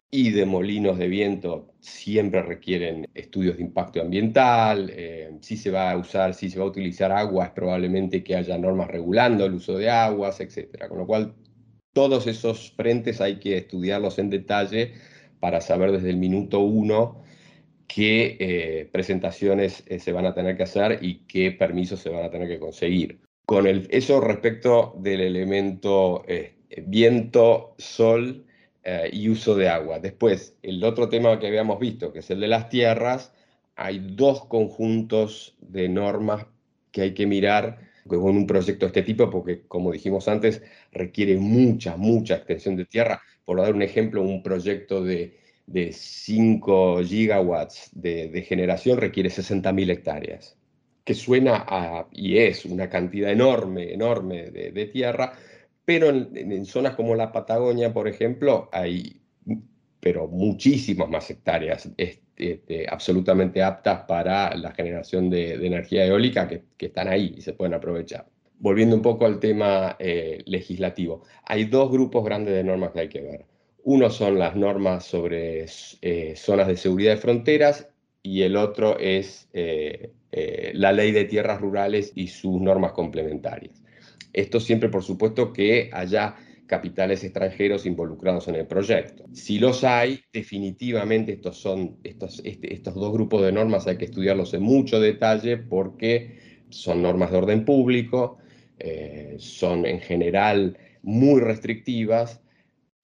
y 0.09 0.31
de 0.31 0.45
molinos 0.45 0.97
de 0.97 1.07
viento 1.07 1.73
siempre 1.79 2.41
requieren 2.41 3.07
estudios 3.13 3.57
de 3.57 3.63
impacto 3.63 4.01
ambiental, 4.01 4.89
eh, 4.93 5.37
si 5.41 5.57
se 5.57 5.69
va 5.69 5.91
a 5.91 5.97
usar, 5.97 6.33
si 6.33 6.49
se 6.49 6.59
va 6.59 6.65
a 6.65 6.69
utilizar 6.69 7.11
agua, 7.11 7.45
es 7.45 7.51
probablemente 7.51 8.23
que 8.23 8.35
haya 8.35 8.57
normas 8.57 8.87
regulando 8.87 9.45
el 9.45 9.55
uso 9.55 9.77
de 9.77 9.89
aguas, 9.89 10.39
etc. 10.39 10.87
Con 10.87 10.99
lo 10.99 11.07
cual, 11.07 11.33
todos 11.97 12.27
esos 12.27 12.73
frentes 12.73 13.21
hay 13.21 13.39
que 13.39 13.57
estudiarlos 13.57 14.19
en 14.19 14.29
detalle 14.29 14.93
para 15.39 15.61
saber 15.61 15.91
desde 15.91 16.11
el 16.11 16.17
minuto 16.17 16.59
uno 16.59 17.23
qué 17.87 18.37
eh, 18.39 18.89
presentaciones 18.91 19.81
eh, 19.87 19.97
se 19.97 20.11
van 20.11 20.27
a 20.27 20.35
tener 20.35 20.55
que 20.55 20.61
hacer 20.61 20.99
y 21.01 21.21
qué 21.27 21.49
permisos 21.49 21.99
se 21.99 22.09
van 22.09 22.23
a 22.23 22.29
tener 22.29 22.47
que 22.47 22.59
conseguir. 22.59 23.19
Con 23.47 23.65
eso 23.65 24.21
respecto 24.21 24.93
del 24.99 25.21
elemento 25.21 26.23
viento, 26.85 27.73
sol 27.79 28.45
eh, 28.83 29.09
y 29.11 29.29
uso 29.29 29.55
de 29.55 29.67
agua. 29.67 29.97
Después, 29.97 30.55
el 30.61 30.83
otro 30.83 31.09
tema 31.09 31.39
que 31.39 31.47
habíamos 31.47 31.79
visto, 31.79 32.13
que 32.13 32.19
es 32.19 32.29
el 32.29 32.41
de 32.41 32.47
las 32.47 32.69
tierras, 32.69 33.33
hay 33.75 33.97
dos 33.99 34.45
conjuntos 34.45 35.57
de 35.61 35.89
normas 35.89 36.45
que 36.91 37.01
hay 37.01 37.13
que 37.15 37.25
mirar 37.25 37.86
con 38.07 38.19
un 38.23 38.47
proyecto 38.47 38.85
de 38.85 38.87
este 38.87 39.03
tipo, 39.03 39.29
porque 39.29 39.67
como 39.67 39.91
dijimos 39.91 40.27
antes, 40.27 40.61
requiere 40.91 41.37
mucha, 41.37 41.97
mucha 41.97 42.35
extensión 42.35 42.75
de 42.75 42.85
tierra. 42.85 43.21
Por 43.45 43.59
dar 43.61 43.73
un 43.73 43.81
ejemplo, 43.81 44.21
un 44.21 44.43
proyecto 44.43 45.03
de, 45.03 45.37
de 45.67 45.91
5 45.91 47.03
gigawatts 47.03 47.91
de, 47.93 48.41
generación 48.47 48.97
requiere 48.97 49.29
60.000 49.29 49.91
hectáreas, 49.91 50.57
que 51.03 51.13
suena 51.13 51.65
a, 51.67 52.07
y 52.11 52.37
es 52.37 52.65
una 52.65 52.89
cantidad 52.89 53.31
enorme, 53.31 53.93
enorme 53.93 54.49
de, 54.49 54.85
tierra, 54.85 55.33
pero 55.85 56.09
en, 56.09 56.65
zonas 56.65 56.95
como 56.95 57.15
la 57.15 57.31
Patagonia, 57.31 57.93
por 57.93 58.07
ejemplo, 58.07 58.69
hay 58.71 59.21
pero 59.99 60.27
muchísimas 60.27 61.09
más 61.09 61.29
hectáreas 61.29 61.89
este, 62.37 62.85
absolutamente 62.87 63.63
aptas 63.63 64.01
para 64.07 64.55
la 64.55 64.71
generación 64.71 65.29
de, 65.29 65.53
energía 65.53 66.05
eólica 66.05 66.47
que, 66.47 66.63
están 66.77 67.07
ahí 67.07 67.33
y 67.37 67.41
se 67.41 67.53
pueden 67.53 67.73
aprovechar. 67.73 68.27
Volviendo 68.59 68.95
un 68.95 69.01
poco 69.01 69.25
al 69.25 69.39
tema 69.39 69.95
eh, 69.99 70.43
legislativo, 70.45 71.23
hay 71.43 71.65
dos 71.65 71.91
grupos 71.91 72.23
grandes 72.23 72.53
de 72.53 72.63
normas 72.63 72.91
que 72.91 72.99
hay 72.99 73.09
que 73.09 73.21
ver. 73.21 73.45
Uno 73.83 74.09
son 74.09 74.37
las 74.37 74.55
normas 74.55 75.05
sobre 75.05 75.65
eh, 76.01 76.33
zonas 76.35 76.67
de 76.67 76.77
seguridad 76.77 77.13
de 77.13 77.21
fronteras 77.21 77.87
y 78.21 78.41
el 78.41 78.55
otro 78.55 78.99
es 78.99 79.49
eh, 79.53 80.11
la 80.73 80.91
ley 80.91 81.11
de 81.11 81.25
tierras 81.25 81.61
rurales 81.61 82.11
y 82.15 82.27
sus 82.27 82.59
normas 82.61 82.91
complementarias. 82.91 83.81
Esto 84.33 84.59
siempre, 84.59 84.89
por 84.89 85.03
supuesto, 85.03 85.51
que 85.51 85.89
haya 85.91 86.35
capitales 86.67 87.23
extranjeros 87.23 87.85
involucrados 87.85 88.47
en 88.47 88.55
el 88.55 88.67
proyecto. 88.67 89.25
Si 89.33 89.57
los 89.57 89.83
hay, 89.83 90.19
definitivamente 90.31 91.33
estos, 91.33 91.57
son, 91.57 91.97
estos, 92.03 92.41
este, 92.43 92.73
estos 92.73 92.93
dos 92.93 93.11
grupos 93.13 93.41
de 93.41 93.51
normas 93.51 93.87
hay 93.87 93.97
que 93.97 94.05
estudiarlos 94.05 94.53
en 94.53 94.61
mucho 94.61 94.99
detalle 94.99 95.57
porque 95.57 96.37
son 96.69 97.01
normas 97.01 97.31
de 97.31 97.37
orden 97.37 97.65
público, 97.65 98.37
eh, 98.79 99.35
son 99.39 99.85
en 99.85 100.01
general 100.01 100.77
muy 101.01 101.39
restrictivas, 101.39 102.41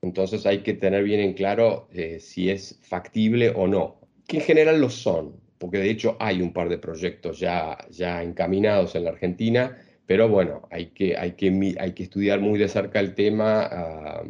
entonces 0.02 0.46
hay 0.46 0.60
que 0.60 0.74
tener 0.74 1.04
bien 1.04 1.22
en 1.22 1.34
claro 1.34 1.88
eh, 1.94 2.20
si 2.20 2.50
es 2.50 2.78
factible 2.82 3.50
o 3.56 3.68
no, 3.68 4.02
que 4.28 4.38
en 4.38 4.44
general 4.44 4.82
lo 4.82 4.90
son, 4.90 5.38
porque 5.58 5.78
de 5.78 5.90
hecho 5.90 6.18
hay 6.20 6.42
un 6.42 6.52
par 6.52 6.68
de 6.68 6.78
proyectos 6.78 7.40
ya, 7.40 7.78
ya 7.90 8.22
encaminados 8.22 8.96
en 8.96 9.06
la 9.06 9.12
Argentina 9.12 9.78
pero 10.14 10.30
bueno, 10.30 10.68
hay 10.70 10.92
que, 10.92 11.18
hay 11.18 11.32
que, 11.32 11.76
hay 11.80 11.94
que 11.94 12.04
estudiar 12.04 12.40
muy 12.40 12.60
de 12.60 12.68
cerca 12.68 13.00
el 13.00 13.16
tema 13.16 13.64
ah, 13.64 14.24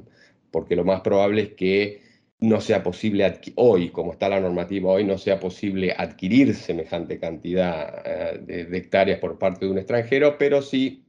porque 0.49 0.77
lo 0.77 0.85
más 0.85 1.01
probable 1.01 1.41
es 1.41 1.49
que 1.55 1.99
no 2.39 2.61
sea 2.61 2.83
posible 2.83 3.29
hoy, 3.55 3.89
como 3.89 4.13
está 4.13 4.29
la 4.29 4.39
normativa 4.39 4.89
hoy, 4.89 5.03
no 5.03 5.17
sea 5.17 5.41
posible 5.41 5.93
adquirir 5.97 6.55
semejante 6.55 7.19
cantidad 7.19 7.95
ah, 7.97 8.37
de, 8.37 8.61
hectáreas 8.71 9.19
por 9.19 9.37
parte 9.37 9.65
de 9.65 9.73
un 9.73 9.77
extranjero, 9.77 10.37
pero 10.37 10.61
sí 10.61 11.03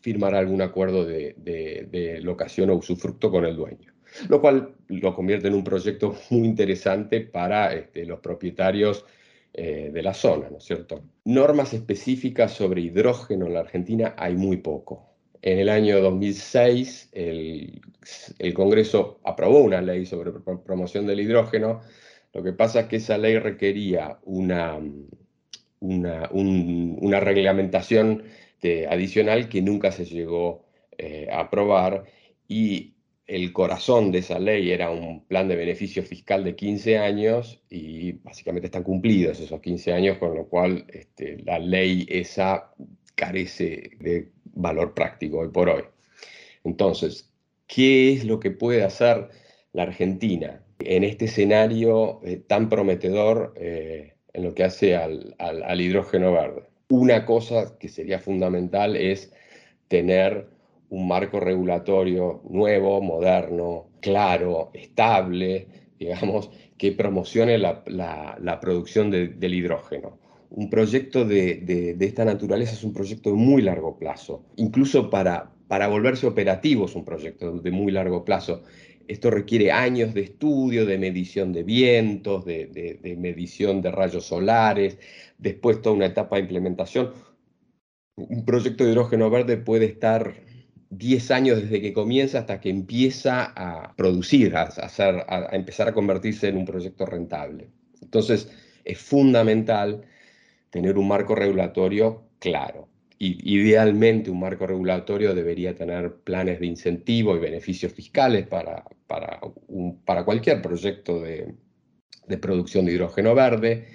firmar 0.00 0.34
algún 0.34 0.62
acuerdo 0.62 1.04
de, 1.04 2.18
locación 2.22 2.70
o 2.70 2.76
usufructo 2.76 3.30
con 3.30 3.44
el 3.44 3.56
dueño, 3.56 3.92
lo 4.30 4.40
cual 4.40 4.74
lo 4.88 5.14
convierte 5.14 5.48
en 5.48 5.54
un 5.54 5.64
proyecto 5.64 6.16
muy 6.30 6.48
interesante 6.48 7.20
para 7.20 7.74
este, 7.74 8.06
los 8.06 8.20
propietarios 8.20 9.04
eh, 9.54 9.90
de 9.92 10.02
la 10.02 10.14
zona, 10.14 10.48
¿no 10.50 10.58
es 10.58 10.64
cierto? 10.64 11.02
Normas 11.24 11.74
específicas 11.74 12.52
sobre 12.52 12.80
hidrógeno 12.80 13.46
en 13.46 13.54
la 13.54 13.60
Argentina 13.60 14.14
hay 14.16 14.34
muy 14.34 14.56
poco. 14.58 15.10
En 15.42 15.58
el 15.58 15.68
año 15.68 16.00
2006 16.00 17.10
el, 17.12 17.82
Congreso 18.54 19.20
aprobó 19.24 19.58
una 19.58 19.82
ley 19.82 20.06
sobre 20.06 20.32
promoción 20.64 21.06
del 21.06 21.20
hidrógeno. 21.20 21.80
Lo 22.32 22.42
que 22.42 22.52
pasa 22.52 22.80
es 22.80 22.86
que 22.86 22.96
esa 22.96 23.18
ley 23.18 23.38
requería 23.38 24.18
una, 24.22 24.78
una, 25.80 27.20
reglamentación 27.20 28.22
adicional 28.88 29.48
que 29.48 29.60
nunca 29.60 29.90
se 29.90 30.04
llegó 30.04 30.64
eh, 30.96 31.28
a 31.30 31.40
aprobar 31.40 32.04
y 32.48 32.94
el 33.32 33.50
corazón 33.54 34.12
de 34.12 34.18
esa 34.18 34.38
ley 34.38 34.72
era 34.72 34.90
un 34.90 35.24
plan 35.24 35.48
de 35.48 35.56
beneficio 35.56 36.02
fiscal 36.02 36.44
de 36.44 36.54
15 36.54 36.98
años 36.98 37.62
y 37.70 38.12
básicamente 38.12 38.66
están 38.66 38.82
cumplidos 38.82 39.40
esos 39.40 39.58
15 39.58 39.92
años, 39.94 40.18
con 40.18 40.34
lo 40.34 40.46
cual 40.46 40.84
este, 40.88 41.38
la 41.42 41.58
ley 41.58 42.06
esa 42.10 42.74
carece 43.14 43.92
de 44.00 44.28
valor 44.44 44.92
práctico 44.92 45.38
hoy 45.38 45.48
por 45.48 45.70
hoy. 45.70 45.82
Entonces, 46.62 47.32
¿qué 47.66 48.12
es 48.12 48.26
lo 48.26 48.38
que 48.38 48.50
puede 48.50 48.82
hacer 48.82 49.30
la 49.72 49.84
Argentina 49.84 50.62
en 50.80 51.02
este 51.02 51.24
escenario 51.24 52.20
eh, 52.24 52.36
tan 52.36 52.68
prometedor 52.68 53.54
eh, 53.56 54.12
en 54.34 54.44
lo 54.44 54.54
que 54.54 54.64
hace 54.64 54.94
al, 54.94 55.34
al 55.38 55.80
hidrógeno 55.80 56.32
verde? 56.32 56.64
Una 56.90 57.24
cosa 57.24 57.78
que 57.78 57.88
sería 57.88 58.18
fundamental 58.18 58.94
es 58.94 59.32
tener 59.88 60.51
un 60.92 61.08
marco 61.08 61.40
regulatorio 61.40 62.42
nuevo, 62.50 63.00
moderno, 63.00 63.86
claro, 64.00 64.70
estable, 64.74 65.66
digamos, 65.98 66.50
que 66.76 66.92
promocione 66.92 67.56
la, 67.56 68.58
producción 68.60 69.10
del 69.10 69.54
hidrógeno. 69.54 70.18
Un 70.50 70.68
proyecto 70.68 71.24
de, 71.24 71.96
esta 71.98 72.26
naturaleza 72.26 72.74
es 72.74 72.84
un 72.84 72.92
proyecto 72.92 73.30
de 73.30 73.36
muy 73.36 73.62
largo 73.62 73.98
plazo, 73.98 74.44
incluso 74.56 75.08
para, 75.08 75.50
para 75.66 75.88
volverse 75.88 76.26
operativo 76.26 76.84
es 76.84 76.94
un 76.94 77.06
proyecto 77.06 77.52
de 77.52 77.70
muy 77.70 77.90
largo 77.90 78.22
plazo. 78.22 78.62
Esto 79.08 79.30
requiere 79.30 79.72
años 79.72 80.12
de 80.12 80.20
estudio, 80.20 80.84
de 80.84 80.98
medición 80.98 81.54
de 81.54 81.62
vientos, 81.62 82.44
de, 82.44 82.98
de 83.00 83.16
medición 83.16 83.80
de 83.80 83.92
rayos 83.92 84.26
solares, 84.26 84.98
después 85.38 85.80
toda 85.80 85.96
una 85.96 86.06
etapa 86.06 86.36
de 86.36 86.42
implementación. 86.42 87.12
Un 88.16 88.44
proyecto 88.44 88.84
de 88.84 88.90
hidrógeno 88.90 89.30
verde 89.30 89.56
puede 89.56 89.86
estar 89.86 90.51
10 90.92 91.30
años 91.30 91.62
desde 91.62 91.80
que 91.80 91.92
comienza 91.92 92.40
hasta 92.40 92.60
que 92.60 92.68
empieza 92.68 93.52
a 93.56 93.94
producir, 93.96 94.54
a, 94.56 94.62
hacer, 94.64 95.24
a, 95.26 95.48
empezar 95.52 95.88
a 95.88 95.94
convertirse 95.94 96.48
en 96.48 96.58
un 96.58 96.66
proyecto 96.66 97.06
rentable. 97.06 97.70
Entonces, 98.02 98.50
es 98.84 98.98
fundamental 98.98 100.02
tener 100.70 100.98
un 100.98 101.08
marco 101.08 101.34
regulatorio 101.34 102.24
claro. 102.38 102.88
Y, 103.18 103.38
idealmente, 103.58 104.30
un 104.30 104.40
marco 104.40 104.66
regulatorio 104.66 105.34
debería 105.34 105.74
tener 105.74 106.16
planes 106.16 106.60
de 106.60 106.66
incentivo 106.66 107.36
y 107.36 107.40
beneficios 107.40 107.92
fiscales 107.92 108.46
para, 108.46 108.84
para, 109.06 110.24
cualquier 110.24 110.60
proyecto 110.60 111.22
de 111.22 112.38
producción 112.38 112.84
de 112.84 112.92
hidrógeno 112.92 113.34
verde. 113.34 113.86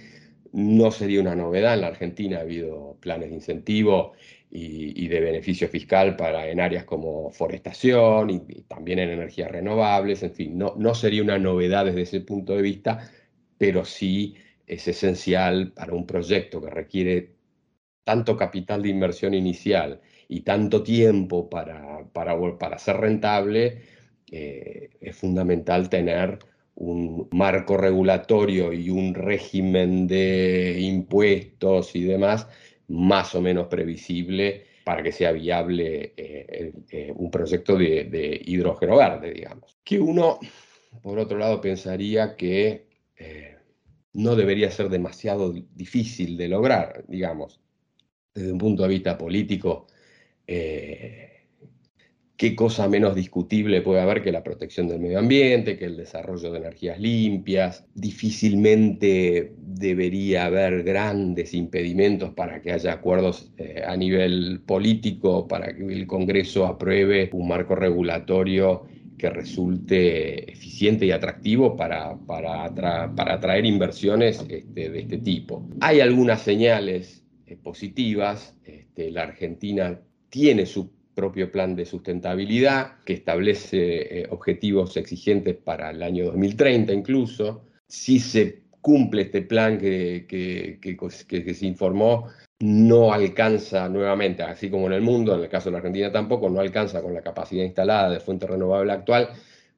No 0.53 0.91
sería 0.91 1.21
una 1.21 1.35
novedad, 1.35 1.73
en 1.75 1.81
la 1.81 1.87
Argentina 1.87 2.37
ha 2.37 2.41
habido 2.41 2.97
planes 2.99 3.29
de 3.29 3.35
incentivo 3.35 4.13
y, 4.49 5.07
de 5.07 5.19
beneficio 5.19 5.67
fiscal 5.67 6.15
para 6.15 6.47
en 6.47 6.59
áreas 6.59 6.85
como 6.85 7.29
forestación 7.31 8.29
y, 8.29 8.39
también 8.63 8.99
en 8.99 9.09
energías 9.09 9.51
renovables, 9.51 10.23
en 10.23 10.33
fin, 10.33 10.57
no, 10.57 10.73
no 10.77 10.95
sería 10.95 11.23
una 11.23 11.37
novedad 11.37 11.85
desde 11.85 12.01
ese 12.03 12.21
punto 12.21 12.55
de 12.55 12.61
vista, 12.61 13.09
pero 13.57 13.85
sí 13.85 14.35
es 14.65 14.87
esencial 14.87 15.71
para 15.73 15.93
un 15.93 16.05
proyecto 16.05 16.61
que 16.61 16.69
requiere 16.69 17.37
tanto 18.03 18.37
capital 18.37 18.81
de 18.81 18.89
inversión 18.89 19.33
inicial 19.33 20.01
y 20.29 20.41
tanto 20.41 20.83
tiempo 20.83 21.49
para, 21.49 22.05
para, 22.13 22.37
para 22.57 22.77
ser 22.77 22.97
rentable, 22.97 23.81
eh, 24.31 24.89
es 25.01 25.15
fundamental 25.15 25.89
tener 25.89 26.39
un 26.77 27.27
marco 27.31 27.75
regulatorio 27.75 28.71
y 28.71 28.89
un 28.89 29.15
régimen 29.15 30.05
de 30.07 30.77
impuestos 30.79 31.95
y 31.95 32.03
demás 32.03 32.47
más 32.87 33.33
o 33.35 33.41
menos 33.41 33.67
previsible 33.67 34.65
para 34.83 35.01
que 35.03 35.11
sea 35.11 35.31
viable 35.31 36.13
eh, 36.15 36.71
eh, 36.91 37.13
un 37.15 37.31
proyecto 37.31 37.75
de, 37.75 38.41
hidrógeno 38.45 38.95
verde, 38.95 39.33
digamos. 39.33 39.77
Que 39.83 39.99
uno, 39.99 40.39
por 41.01 41.19
otro 41.19 41.37
lado, 41.37 41.59
pensaría 41.59 42.35
que 42.35 42.87
eh, 43.17 43.57
no 44.13 44.35
debería 44.35 44.71
ser 44.71 44.89
demasiado 44.89 45.51
difícil 45.51 46.37
de 46.37 46.47
lograr, 46.47 47.03
digamos, 47.07 47.59
desde 48.33 48.51
un 48.51 48.59
punto 48.59 48.83
de 48.83 48.89
vista 48.89 49.17
político. 49.17 49.87
Qué 52.37 52.55
cosa 52.55 52.87
menos 52.87 53.15
discutible 53.15 53.81
puede 53.81 53.99
haber 53.99 54.21
que 54.21 54.31
la 54.31 54.43
protección 54.43 54.87
del 54.87 54.99
medio 54.99 55.17
ambiente, 55.17 55.77
que 55.77 55.85
el 55.85 55.97
desarrollo 55.97 56.51
de 56.51 56.59
energías 56.59 56.99
limpias. 56.99 57.85
Difícilmente 57.95 59.53
debería 59.57 60.45
haber 60.45 60.83
grandes 60.83 61.55
impedimentos 61.55 62.33
para 62.33 62.61
que 62.61 62.71
haya 62.71 62.93
acuerdos 62.93 63.51
eh, 63.57 63.81
a 63.85 63.97
nivel 63.97 64.61
político, 64.65 65.47
para 65.47 65.75
que 65.75 65.83
el 65.83 66.05
Congreso 66.05 66.67
apruebe 66.67 67.29
un 67.33 67.47
marco 67.47 67.75
regulatorio 67.75 68.83
que 69.17 69.31
resulte 69.31 70.51
eficiente 70.51 71.07
y 71.07 71.11
atractivo 71.11 71.75
para, 71.75 72.15
para, 72.27 72.73
para 72.75 73.33
atraer 73.33 73.65
inversiones 73.65 74.45
este, 74.47 74.89
de 74.91 74.99
este 74.99 75.17
tipo. 75.17 75.67
Hay 75.79 76.01
algunas 76.01 76.43
señales 76.43 77.23
eh, 77.47 77.57
positivas. 77.57 78.55
Este, 78.63 79.09
la 79.09 79.23
Argentina 79.23 79.99
tiene 80.29 80.67
su 80.67 80.96
propio 81.17 81.51
plan 81.51 81.75
de 81.75 81.87
sustentabilidad 81.87 82.99
que 83.03 83.13
establece 83.13 84.19
eh, 84.19 84.27
objetivos 84.29 84.95
exigentes 84.97 85.55
para 85.55 85.89
el 85.89 86.03
año 86.03 86.25
2030 86.25 86.93
incluso. 86.93 87.63
Si 87.87 88.19
se 88.19 88.61
cumple 88.81 89.23
este 89.23 89.41
plan 89.41 89.79
que, 89.79 90.27
se 90.29 91.65
informó, 91.65 92.27
no 92.59 93.11
alcanza 93.11 93.89
nuevamente, 93.89 94.43
así 94.43 94.69
como 94.69 94.85
en 94.85 94.93
el 94.93 95.01
mundo, 95.01 95.33
en 95.33 95.41
el 95.41 95.49
caso 95.49 95.69
de 95.69 95.71
la 95.71 95.77
Argentina 95.79 96.11
tampoco, 96.11 96.51
no 96.51 96.59
alcanza 96.59 97.01
con 97.01 97.15
la 97.15 97.23
capacidad 97.23 97.63
instalada 97.63 98.11
de 98.11 98.19
fuente 98.19 98.45
renovable 98.45 98.93
actual, 98.93 99.29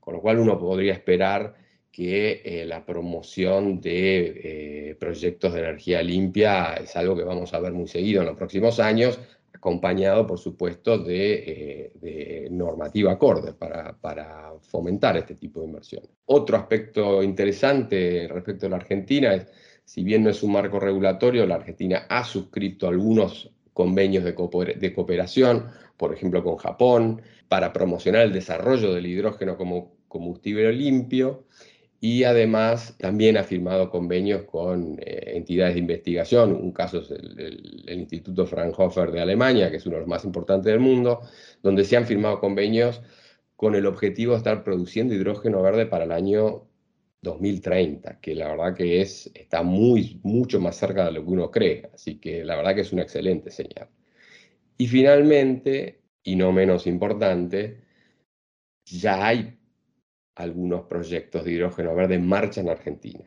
con 0.02 0.16
lo 0.16 0.22
cual 0.22 0.40
uno 0.40 0.60
podría 0.60 0.92
esperar 0.92 1.56
que 1.90 2.42
eh, 2.44 2.66
la 2.66 2.86
promoción 2.86 3.80
de 3.80 4.90
eh, 4.90 4.96
proyectos 5.00 5.54
de 5.54 5.60
energía 5.60 6.04
limpia 6.04 6.74
es 6.74 6.96
algo 6.98 7.16
que 7.16 7.24
vamos 7.24 7.54
a 7.54 7.60
ver 7.60 7.72
muy 7.72 7.88
seguido 7.88 8.22
en 8.22 8.28
los 8.28 8.38
próximos 8.38 8.80
años, 8.82 9.20
acompañado, 9.60 10.26
por 10.26 10.40
supuesto, 10.40 10.98
de, 10.98 11.92
eh, 12.02 12.48
normativa 12.50 13.12
acorde 13.12 13.54
para, 13.54 14.54
fomentar 14.62 15.18
este 15.18 15.36
tipo 15.36 15.60
de 15.60 15.68
inversión. 15.68 16.04
Otro 16.26 16.58
aspecto 16.58 17.24
interesante 17.24 18.28
respecto 18.30 18.66
a 18.66 18.70
la 18.70 18.76
Argentina 18.78 19.34
es, 19.34 19.48
si 19.84 20.04
bien 20.04 20.24
no 20.24 20.30
es 20.30 20.44
un 20.44 20.52
marco 20.52 20.80
regulatorio, 20.80 21.46
la 21.46 21.56
Argentina 21.56 22.06
ha 22.10 22.24
suscrito 22.24 22.88
algunos 22.88 23.52
convenios 23.74 24.24
de, 24.24 24.34
de 24.78 24.94
cooperación, 24.94 25.66
por 25.98 26.14
ejemplo 26.14 26.44
con 26.44 26.58
Japón, 26.58 27.22
para 27.48 27.74
promocionar 27.74 28.24
el 28.24 28.34
desarrollo 28.34 28.94
del 28.94 29.08
hidrógeno 29.08 29.58
como 29.58 29.96
combustible 30.08 30.72
limpio 30.74 31.46
y 32.02 32.24
además 32.24 32.96
también 32.98 33.38
ha 33.38 33.44
firmado 33.44 33.90
convenios 33.90 34.44
con 34.44 34.98
eh, 35.00 35.34
entidades 35.36 35.74
de 35.76 35.82
investigación. 35.82 36.54
Un 36.54 36.72
caso 36.72 37.00
es 37.00 37.12
el, 37.12 37.84
Instituto 37.90 38.46
Fraunhofer 38.46 39.12
de 39.12 39.22
Alemania, 39.22 39.70
que 39.70 39.78
es 39.78 39.86
uno 39.86 39.96
de 39.96 40.02
los 40.02 40.10
más 40.10 40.24
importantes 40.24 40.72
del 40.72 40.80
mundo, 40.80 41.22
donde 41.62 41.84
se 41.84 41.98
han 41.98 42.06
firmado 42.06 42.40
convenios 42.40 43.02
con 43.56 43.76
el 43.76 43.86
objetivo 43.86 44.32
de 44.34 44.38
estar 44.38 44.64
produciendo 44.64 45.14
hidrógeno 45.14 45.62
verde 45.62 45.86
para 45.86 46.06
el 46.06 46.12
año 46.14 46.70
2030, 47.22 48.20
que 48.22 48.36
la 48.36 48.48
verdad 48.50 48.76
que 48.76 49.02
es, 49.02 49.30
está 49.34 49.64
muy, 49.64 50.22
mucho 50.24 50.62
más 50.62 50.78
cerca 50.78 51.06
de 51.06 51.12
lo 51.12 51.26
que 51.26 51.32
uno 51.32 51.52
cree. 51.52 51.90
Así 51.94 52.20
que 52.20 52.46
la 52.46 52.56
verdad 52.56 52.76
que 52.76 52.82
es 52.82 52.94
una 52.94 53.02
excelente 53.02 53.52
señal. 53.52 53.90
Y 54.78 54.88
finalmente, 54.88 56.02
y 56.24 56.36
no 56.38 56.54
menos 56.54 56.88
importante, 56.88 57.82
ya 58.86 59.28
hay 59.28 59.60
algunos 60.40 60.86
proyectos 60.86 61.44
de 61.44 61.52
hidrógeno 61.52 61.94
verde 61.94 62.16
en 62.16 62.26
marcha 62.26 62.62
en 62.62 62.70
Argentina. 62.70 63.26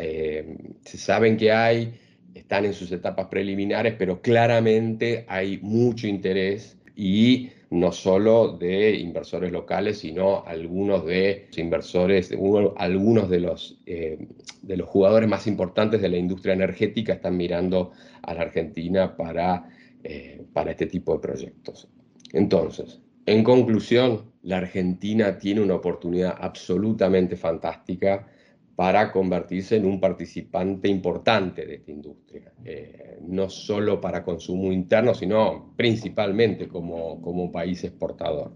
Eh, 0.00 0.58
se, 0.82 0.98
saben 0.98 1.38
que 1.38 1.50
hay, 1.50 1.94
están 2.34 2.66
en 2.66 2.74
sus 2.74 2.92
etapas 2.92 3.28
preliminares, 3.28 3.94
pero 3.98 4.20
claramente 4.20 5.24
hay 5.26 5.58
mucho 5.62 6.06
interés 6.06 6.76
y 6.94 7.48
no 7.70 7.92
solo 7.92 8.58
de 8.58 8.94
inversores 8.94 9.52
locales, 9.52 9.98
sino 9.98 10.44
algunos 10.44 11.06
de 11.06 11.46
los 11.48 11.58
inversores, 11.58 12.30
algunos 12.76 13.30
de 13.30 13.40
los, 13.40 13.80
eh, 13.86 14.28
de 14.60 14.76
los 14.76 14.86
jugadores 14.86 15.28
más 15.28 15.46
importantes 15.46 16.02
de 16.02 16.10
la 16.10 16.18
industria 16.18 16.52
energética 16.52 17.14
están 17.14 17.38
mirando 17.38 17.92
a 18.20 18.34
la 18.34 18.42
Argentina 18.42 19.16
para, 19.16 19.70
eh, 20.04 20.42
para 20.52 20.72
este 20.72 20.86
tipo 20.86 21.14
de 21.14 21.20
proyectos. 21.20 21.88
Entonces, 22.34 23.00
en 23.24 23.42
conclusión, 23.42 24.33
la 24.44 24.58
Argentina 24.58 25.38
tiene 25.38 25.60
una 25.60 25.74
oportunidad 25.74 26.36
absolutamente 26.38 27.36
fantástica 27.36 28.26
para 28.76 29.12
convertirse 29.12 29.76
en 29.76 29.86
un 29.86 30.00
participante 30.00 30.88
importante 30.88 31.64
de 31.64 31.76
esta 31.76 31.90
industria, 31.90 32.52
eh, 32.64 33.18
no 33.22 33.48
solo 33.48 34.00
para 34.00 34.24
consumo 34.24 34.72
interno, 34.72 35.14
sino 35.14 35.72
principalmente 35.76 36.68
como, 36.68 37.22
como 37.22 37.52
país 37.52 37.84
exportador. 37.84 38.52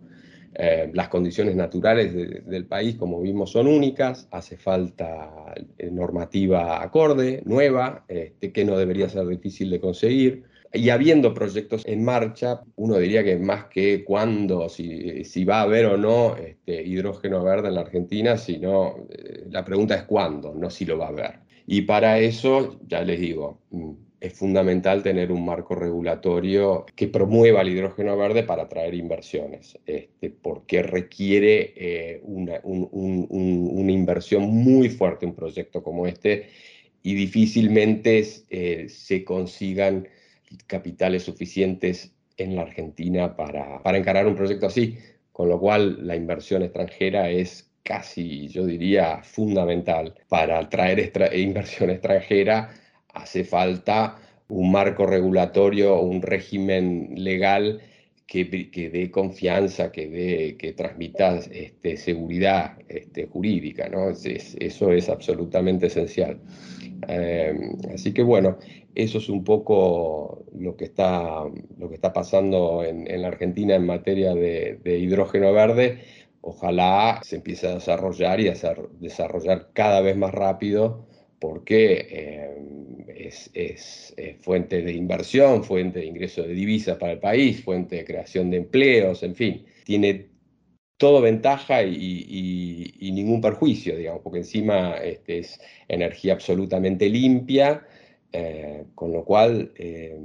Eh, 0.54 0.90
las 0.92 1.08
condiciones 1.08 1.54
naturales 1.54 2.12
del 2.14 2.66
país, 2.66 2.96
como 2.96 3.20
vimos, 3.20 3.52
son 3.52 3.68
únicas, 3.68 4.26
hace 4.32 4.56
falta 4.56 5.54
eh, 5.78 5.90
normativa 5.90 6.82
acorde, 6.82 7.42
nueva, 7.44 8.04
este, 8.08 8.50
que 8.50 8.64
no 8.64 8.76
debería 8.76 9.08
ser 9.08 9.26
difícil 9.26 9.70
de 9.70 9.80
conseguir. 9.80 10.44
Y 10.72 10.90
habiendo 10.90 11.32
proyectos 11.32 11.82
en 11.86 12.04
marcha, 12.04 12.62
uno 12.76 12.98
diría 12.98 13.24
que 13.24 13.36
más 13.36 13.66
que 13.66 14.04
cuándo, 14.04 14.68
si, 14.68 15.44
va 15.44 15.60
a 15.60 15.62
haber 15.62 15.86
o 15.86 15.96
no 15.96 16.36
este, 16.36 16.82
hidrógeno 16.82 17.42
verde 17.42 17.68
en 17.68 17.74
la 17.74 17.80
Argentina, 17.82 18.36
sino 18.36 19.06
eh, 19.10 19.44
la 19.50 19.64
pregunta 19.64 19.94
es 19.94 20.02
cuándo, 20.02 20.54
no 20.54 20.68
si 20.68 20.84
lo 20.84 20.98
va 20.98 21.06
a 21.06 21.08
haber. 21.08 21.40
Y 21.66 21.82
para 21.82 22.18
eso, 22.18 22.78
ya 22.86 23.02
les 23.02 23.20
digo, 23.20 23.60
mm, 23.70 23.92
es 24.20 24.32
fundamental 24.34 25.02
tener 25.02 25.30
un 25.30 25.44
marco 25.44 25.74
regulatorio 25.74 26.84
que 26.96 27.08
promueva 27.08 27.62
el 27.62 27.68
hidrógeno 27.68 28.16
verde 28.16 28.42
para 28.42 28.64
atraer 28.64 28.94
inversiones, 28.94 29.78
este, 29.86 30.30
porque 30.30 30.82
requiere 30.82 31.72
eh, 31.76 32.20
una, 32.24 32.60
una, 32.62 33.92
inversión 33.92 34.42
muy 34.42 34.88
fuerte 34.90 35.24
un 35.24 35.34
proyecto 35.34 35.82
como 35.82 36.06
este 36.06 36.48
y 37.02 37.14
difícilmente 37.14 38.26
eh, 38.50 38.88
se 38.88 39.24
consigan 39.24 40.08
capitales 40.66 41.24
suficientes 41.24 42.12
en 42.36 42.56
la 42.56 42.62
Argentina 42.62 43.36
para, 43.36 43.82
para 43.82 43.98
encarar 43.98 44.26
un 44.26 44.34
proyecto 44.34 44.66
así, 44.66 44.98
con 45.32 45.48
lo 45.48 45.58
cual 45.58 46.06
la 46.06 46.16
inversión 46.16 46.62
extranjera 46.62 47.30
es 47.30 47.70
casi, 47.82 48.48
yo 48.48 48.66
diría, 48.66 49.22
fundamental. 49.22 50.14
Para 50.28 50.58
atraer 50.58 51.12
inversión 51.34 51.90
extranjera 51.90 52.70
hace 53.14 53.44
falta 53.44 54.18
un 54.48 54.70
marco 54.70 55.06
regulatorio, 55.06 56.00
un 56.00 56.22
régimen 56.22 57.12
legal 57.16 57.80
que, 58.28 58.90
dé 58.92 59.10
confianza, 59.10 59.90
que, 59.90 60.06
dé, 60.06 60.56
que 60.58 60.74
transmita 60.74 61.38
este, 61.50 61.96
seguridad 61.96 62.78
este, 62.86 63.26
jurídica. 63.26 63.88
¿no? 63.88 64.10
eso 64.10 64.92
es 64.92 65.08
absolutamente 65.08 65.86
esencial. 65.86 66.38
Eh, 67.08 67.54
así 67.94 68.12
que 68.12 68.22
bueno, 68.22 68.58
eso 68.94 69.18
es 69.18 69.30
un 69.30 69.44
poco 69.44 70.44
lo 70.54 70.76
que 70.76 70.84
está, 70.84 71.44
lo 71.78 71.88
que 71.88 71.94
está 71.94 72.12
pasando 72.12 72.84
en, 72.84 73.22
la 73.22 73.28
Argentina 73.28 73.74
en 73.74 73.86
materia 73.86 74.34
de, 74.34 74.78
hidrógeno 74.84 75.52
verde. 75.52 76.00
Ojalá 76.42 77.20
se 77.22 77.36
empiece 77.36 77.66
a 77.66 77.74
desarrollar 77.74 78.40
y 78.40 78.48
a 78.48 78.54
desarrollar 79.00 79.70
cada 79.72 80.02
vez 80.02 80.16
más 80.16 80.32
rápido 80.32 81.07
porque 81.38 82.06
eh, 82.10 83.28
es, 83.64 84.14
fuente 84.40 84.82
de 84.82 84.92
inversión, 84.92 85.64
fuente 85.64 86.00
de 86.00 86.06
ingreso 86.06 86.42
de 86.42 86.52
divisas 86.52 86.96
para 86.96 87.12
el 87.12 87.18
país, 87.18 87.62
fuente 87.62 87.96
de 87.96 88.04
creación 88.04 88.50
de 88.50 88.58
empleos, 88.58 89.22
en 89.22 89.34
fin, 89.34 89.66
tiene 89.84 90.26
todo 90.96 91.20
ventaja 91.20 91.82
y, 91.82 93.10
ningún 93.12 93.40
perjuicio, 93.40 93.96
digamos, 93.96 94.22
porque 94.22 94.38
encima 94.38 94.96
este, 94.98 95.38
es 95.38 95.60
energía 95.88 96.34
absolutamente 96.34 97.08
limpia, 97.08 97.86
eh, 98.32 98.84
con 98.94 99.12
lo 99.12 99.24
cual 99.24 99.72
eh, 99.76 100.18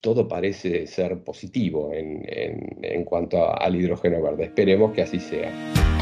todo 0.00 0.28
parece 0.28 0.86
ser 0.86 1.22
positivo 1.22 1.92
en, 1.94 3.04
cuanto 3.04 3.56
al 3.58 3.76
hidrógeno 3.76 4.20
verde. 4.20 4.44
Esperemos 4.44 4.92
que 4.92 5.02
así 5.02 5.20
sea. 5.20 6.01